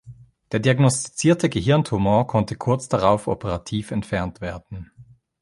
Der 0.51 0.59
diagnostizierte 0.59 1.47
Gehirntumor 1.47 2.25
konnte 2.25 2.55
kurz 2.55 2.89
darauf 2.89 3.27
operativ 3.27 3.91
entfernt 3.91 4.41
werden. 4.41 4.89